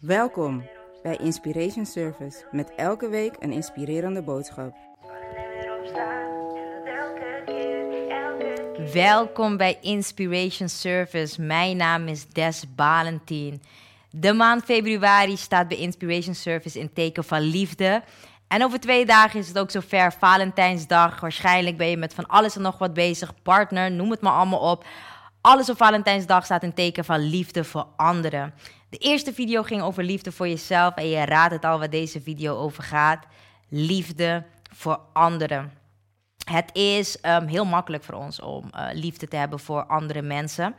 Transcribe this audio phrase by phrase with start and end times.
[0.00, 0.64] Welkom
[1.02, 4.74] bij Inspiration Service met elke week een inspirerende boodschap.
[8.92, 11.42] Welkom bij Inspiration Service.
[11.42, 13.62] Mijn naam is Des Balentien.
[14.10, 18.02] De maand februari staat bij Inspiration Service in teken van liefde.
[18.48, 21.20] En over twee dagen is het ook zover, Valentijnsdag.
[21.20, 24.70] Waarschijnlijk ben je met van alles en nog wat bezig, partner, noem het maar allemaal
[24.70, 24.84] op.
[25.40, 28.54] Alles op Valentijnsdag staat in teken van liefde voor anderen.
[28.90, 32.20] De eerste video ging over liefde voor jezelf en je raadt het al wat deze
[32.20, 33.26] video over gaat.
[33.68, 35.72] Liefde voor anderen.
[36.44, 40.74] Het is um, heel makkelijk voor ons om uh, liefde te hebben voor andere mensen.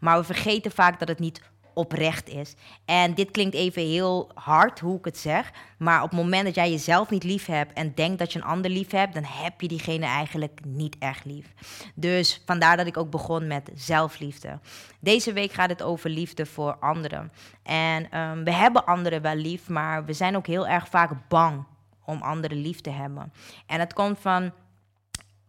[0.00, 1.40] Maar we vergeten vaak dat het niet
[1.74, 2.54] oprecht is.
[2.84, 5.52] En dit klinkt even heel hard, hoe ik het zeg.
[5.78, 8.44] Maar op het moment dat jij jezelf niet lief hebt en denkt dat je een
[8.44, 11.46] ander lief hebt, dan heb je diegene eigenlijk niet echt lief.
[11.94, 14.58] Dus vandaar dat ik ook begon met zelfliefde.
[15.00, 17.32] Deze week gaat het over liefde voor anderen.
[17.62, 21.64] En um, we hebben anderen wel lief, maar we zijn ook heel erg vaak bang
[22.04, 23.32] om anderen lief te hebben.
[23.66, 24.52] En het komt van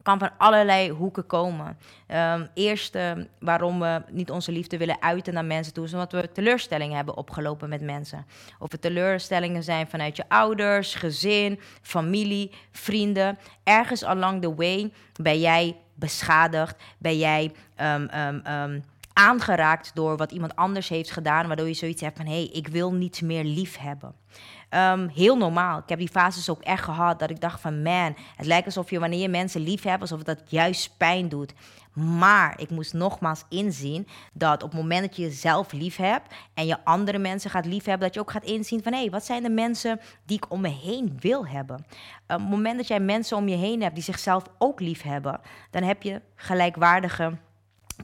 [0.06, 1.78] kan van allerlei hoeken komen.
[2.08, 6.12] Um, eerst uh, waarom we niet onze liefde willen uiten naar mensen toe, is omdat
[6.12, 8.26] we teleurstellingen hebben opgelopen met mensen.
[8.60, 13.38] Of het teleurstellingen zijn vanuit je ouders, gezin, familie, vrienden.
[13.64, 18.10] Ergens along the way ben jij beschadigd, ben jij um,
[18.48, 18.84] um,
[19.18, 22.68] aangeraakt door wat iemand anders heeft gedaan, waardoor je zoiets hebt van hé, hey, ik
[22.68, 24.16] wil niets meer lief hebben.
[24.70, 25.78] Um, heel normaal.
[25.78, 28.90] Ik heb die fases ook echt gehad dat ik dacht van man, het lijkt alsof
[28.90, 31.54] je wanneer je mensen lief hebt, alsof dat juist pijn doet.
[31.94, 36.66] Maar ik moest nogmaals inzien dat op het moment dat je jezelf lief hebt en
[36.66, 39.26] je andere mensen gaat lief hebben, dat je ook gaat inzien van hé, hey, wat
[39.26, 41.76] zijn de mensen die ik om me heen wil hebben?
[42.28, 45.40] Op het moment dat jij mensen om je heen hebt die zichzelf ook lief hebben,
[45.72, 47.38] dan heb je gelijkwaardige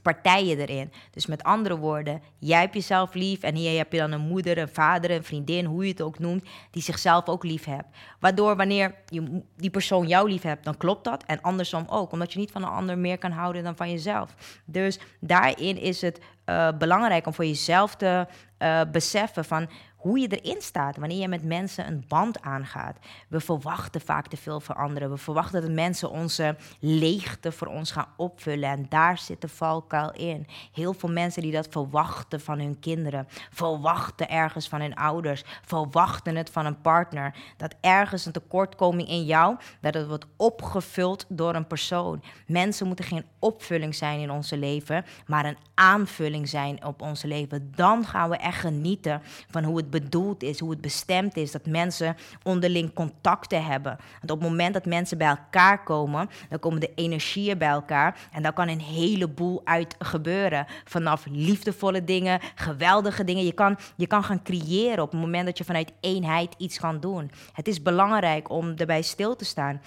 [0.01, 0.91] partijen erin.
[1.11, 4.57] Dus met andere woorden, jij hebt jezelf lief en hier heb je dan een moeder,
[4.57, 7.87] een vader, een vriendin, hoe je het ook noemt, die zichzelf ook lief hebt.
[8.19, 12.33] Waardoor wanneer je die persoon jou lief hebt, dan klopt dat en andersom ook, omdat
[12.33, 14.35] je niet van een ander meer kan houden dan van jezelf.
[14.65, 18.27] Dus daarin is het uh, belangrijk om voor jezelf te
[18.59, 19.69] uh, beseffen van
[20.01, 22.97] hoe je erin staat wanneer je met mensen een band aangaat.
[23.27, 25.09] We verwachten vaak te veel van anderen.
[25.09, 28.69] We verwachten dat mensen onze leegte voor ons gaan opvullen.
[28.69, 30.47] En daar zit de valkuil in.
[30.71, 36.35] Heel veel mensen die dat verwachten van hun kinderen, verwachten ergens van hun ouders, verwachten
[36.35, 37.35] het van een partner.
[37.57, 42.23] Dat ergens een tekortkoming in jou, dat wordt opgevuld door een persoon.
[42.47, 47.71] Mensen moeten geen opvulling zijn in onze leven, maar een aanvulling zijn op onze leven.
[47.75, 51.65] Dan gaan we echt genieten van hoe het bedoeld is, hoe het bestemd is, dat
[51.65, 53.97] mensen onderling contacten hebben.
[54.19, 58.19] Want op het moment dat mensen bij elkaar komen, dan komen de energieën bij elkaar
[58.31, 60.65] en dan kan een heleboel uit gebeuren.
[60.85, 63.45] Vanaf liefdevolle dingen, geweldige dingen.
[63.45, 66.99] Je kan, je kan gaan creëren op het moment dat je vanuit eenheid iets kan
[66.99, 67.31] doen.
[67.53, 69.81] Het is belangrijk om erbij stil te staan.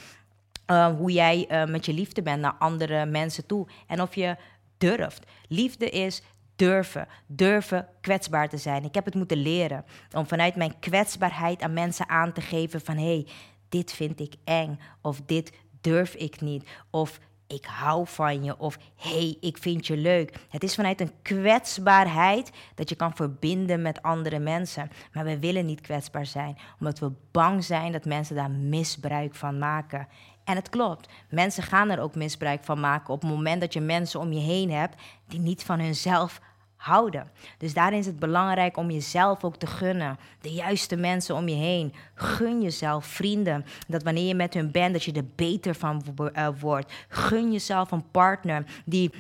[0.70, 3.66] Uh, hoe jij uh, met je liefde bent naar andere mensen toe.
[3.86, 4.36] En of je
[4.78, 5.26] durft.
[5.48, 6.22] Liefde is
[6.56, 7.08] durven.
[7.26, 8.84] Durven kwetsbaar te zijn.
[8.84, 12.96] Ik heb het moeten leren om vanuit mijn kwetsbaarheid aan mensen aan te geven van
[12.96, 13.26] hé, hey,
[13.68, 18.78] dit vind ik eng of dit durf ik niet of ik hou van je of
[18.96, 20.36] hey, ik vind je leuk.
[20.48, 24.90] Het is vanuit een kwetsbaarheid dat je kan verbinden met andere mensen.
[25.12, 29.58] Maar we willen niet kwetsbaar zijn, omdat we bang zijn dat mensen daar misbruik van
[29.58, 30.08] maken.
[30.44, 31.08] En het klopt.
[31.28, 34.40] Mensen gaan er ook misbruik van maken op het moment dat je mensen om je
[34.40, 36.40] heen hebt die niet van hunzelf
[36.84, 37.30] houden.
[37.58, 40.18] Dus daarin is het belangrijk om jezelf ook te gunnen.
[40.40, 41.94] De juiste mensen om je heen.
[42.14, 43.64] Gun jezelf vrienden.
[43.88, 46.92] Dat wanneer je met hun bent, dat je er beter van uh, wordt.
[47.08, 49.10] Gun jezelf een partner die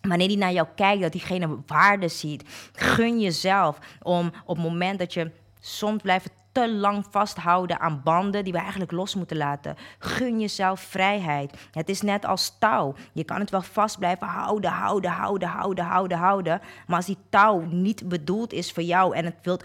[0.00, 2.42] Wanneer die naar jou kijkt, dat diegene waarde ziet.
[2.72, 8.44] Gun jezelf om op het moment dat je soms blijft te lang vasthouden aan banden
[8.44, 9.76] die we eigenlijk los moeten laten.
[9.98, 11.68] Gun jezelf vrijheid.
[11.70, 12.94] Het is net als touw.
[13.12, 16.60] Je kan het wel vast blijven houden, houden, houden, houden, houden, houden.
[16.86, 19.64] Maar als die touw niet bedoeld is voor jou en het wilt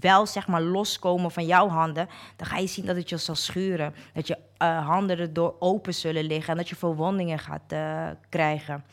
[0.00, 3.34] wel zeg maar loskomen van jouw handen, dan ga je zien dat het je zal
[3.34, 3.94] schuren.
[4.14, 8.84] Dat je uh, handen erdoor open zullen liggen en dat je verwondingen gaat uh, krijgen.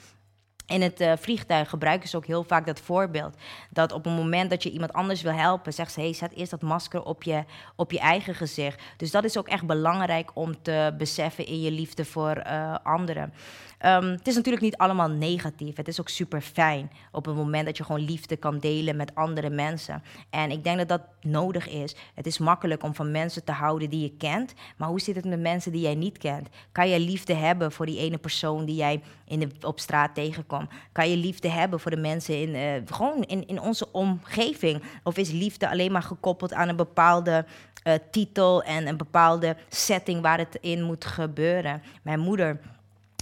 [0.69, 3.35] In het uh, vliegtuig gebruiken ze ook heel vaak dat voorbeeld.
[3.69, 6.51] Dat op het moment dat je iemand anders wil helpen, zegt ze: hey, zet eerst
[6.51, 7.43] dat masker op je,
[7.75, 8.81] op je eigen gezicht.
[8.97, 13.33] Dus dat is ook echt belangrijk om te beseffen in je liefde voor uh, anderen.
[13.79, 15.77] Ehm, het is natuurlijk niet allemaal negatief.
[15.77, 19.15] Het is ook super fijn op het moment dat je gewoon liefde kan delen met
[19.15, 20.03] andere mensen.
[20.29, 21.95] En ik denk dat dat nodig is.
[22.15, 24.53] Het is makkelijk om van mensen te houden die je kent.
[24.77, 26.49] Maar hoe zit het met mensen die jij niet kent?
[26.71, 30.69] Kan je liefde hebben voor die ene persoon die jij in de, op straat tegenkomt?
[30.91, 34.83] Kan je liefde hebben voor de mensen in, uh, gewoon in, in onze omgeving?
[35.03, 37.45] Of is liefde alleen maar gekoppeld aan een bepaalde
[37.83, 41.81] uh, titel en een bepaalde setting waar het in moet gebeuren?
[42.01, 42.59] Mijn moeder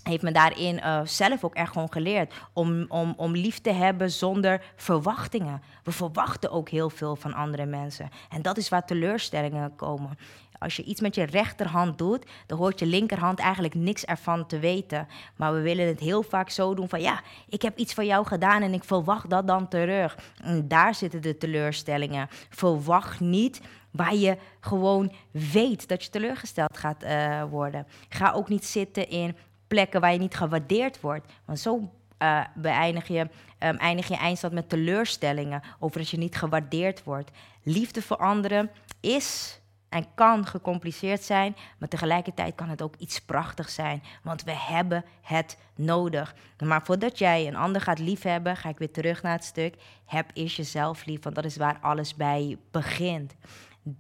[0.08, 4.12] heeft me daarin uh, zelf ook echt gewoon geleerd om, om, om lief te hebben
[4.12, 5.62] zonder verwachtingen.
[5.84, 8.10] We verwachten ook heel veel van andere mensen.
[8.30, 10.18] En dat is waar teleurstellingen komen.
[10.60, 14.60] Als je iets met je rechterhand doet, dan hoort je linkerhand eigenlijk niks ervan te
[14.60, 15.08] weten.
[15.36, 18.26] Maar we willen het heel vaak zo doen van ja, ik heb iets voor jou
[18.26, 20.18] gedaan en ik verwacht dat dan terug.
[20.44, 22.28] En daar zitten de teleurstellingen.
[22.50, 23.62] Verwacht niet
[23.92, 27.88] waar je gewoon weet dat je teleurgesteld gaat uh, worden.
[28.10, 29.36] Ga ook niet zitten in
[29.68, 31.34] plekken waar je niet gewaardeerd wordt.
[31.46, 31.92] Want zo
[32.22, 37.32] uh, beëindig je, um, eindig je eindstand met teleurstellingen over dat je niet gewaardeerd wordt.
[37.64, 39.60] Liefde voor anderen is
[39.90, 45.06] en kan gecompliceerd zijn, maar tegelijkertijd kan het ook iets prachtigs zijn, want we hebben
[45.22, 46.36] het nodig.
[46.64, 49.76] Maar voordat jij een ander gaat liefhebben, ga ik weer terug naar het stuk.
[50.06, 53.36] Heb eerst jezelf lief, want dat is waar alles bij begint.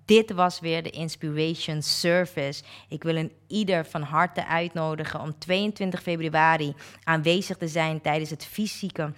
[0.06, 2.63] Dit was weer de Inspiration Service.
[2.89, 6.74] Ik wil een ieder van harte uitnodigen om 22 februari
[7.04, 9.12] aanwezig te zijn tijdens het fysieke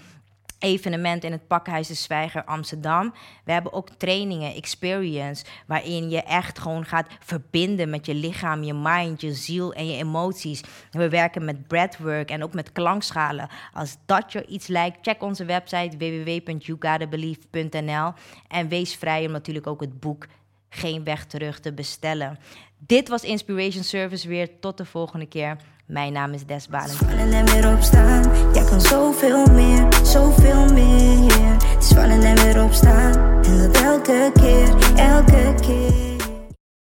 [0.59, 3.13] evenement in het Pakhuis de Zwijger Amsterdam.
[3.43, 8.73] We hebben ook trainingen, experience, waarin je echt gewoon gaat verbinden met je lichaam, je
[8.73, 10.61] mind, je ziel en je emoties.
[10.91, 13.49] We werken met breathwork en ook met klankschalen.
[13.73, 18.13] Als dat je iets lijkt, check onze website www.yougotabelieve.nl
[18.47, 20.25] en wees vrij om natuurlijk ook het boek
[20.69, 22.39] geen weg terug te bestellen.
[22.77, 24.59] Dit was Inspiration Service weer.
[24.59, 25.57] Tot de volgende keer.
[25.85, 26.95] Mijn naam is Des Balen.
[26.95, 28.53] Vallen en weer opstaan.
[28.53, 31.55] Jij kan zoveel meer, zoveel meer.
[31.67, 33.43] Het is en weer opstaan.
[33.43, 36.08] En dat elke keer, elke keer.